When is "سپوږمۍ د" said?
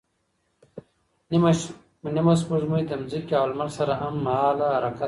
2.39-2.91